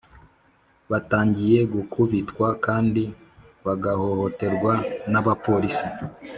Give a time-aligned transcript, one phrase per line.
[0.91, 3.03] batangiye gukubitwa kandi
[3.65, 4.73] bagahohoterwa
[5.11, 5.87] n abapolisi